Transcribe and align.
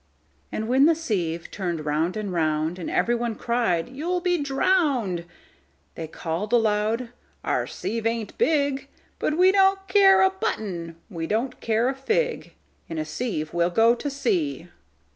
And 0.51 0.67
when 0.67 0.87
the 0.87 0.95
sieve 0.95 1.51
turn'd 1.51 1.85
round 1.85 2.17
and 2.17 2.33
round, 2.33 2.79
And 2.79 2.89
every 2.89 3.13
one 3.13 3.35
cried, 3.35 3.87
"You 3.87 4.09
'll 4.09 4.19
be 4.19 4.39
drown'd!"They 4.41 6.07
call'd 6.07 6.51
aloud, 6.53 7.09
"Our 7.43 7.67
sieve 7.67 8.07
ain't 8.07 8.35
big:But 8.39 9.37
we 9.37 9.51
don't 9.51 9.87
care 9.87 10.23
a 10.23 10.31
button; 10.31 10.95
we 11.11 11.27
don't 11.27 11.61
care 11.61 11.87
a 11.87 11.93
fig:In 11.93 12.97
a 12.97 13.05
sieve 13.05 13.53
we 13.53 13.63
'll 13.63 13.69
go 13.69 13.93
to 13.93 14.09
sea!" 14.09 14.69